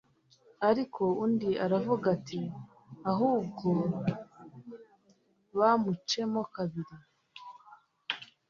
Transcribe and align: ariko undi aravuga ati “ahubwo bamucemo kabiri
ariko 0.69 1.03
undi 1.23 1.49
aravuga 1.65 2.05
ati 2.17 2.39
“ahubwo 3.11 3.69
bamucemo 5.57 6.41
kabiri 6.55 6.95